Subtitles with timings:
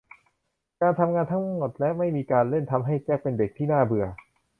[0.81, 4.05] การทำงานทั้งหมดและไม่มีการเล่นทำให้แจ็คเป็นเด็กที่น่าเบื่อ